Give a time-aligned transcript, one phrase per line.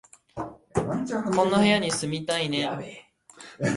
[0.73, 3.05] こんな部屋に住みたいね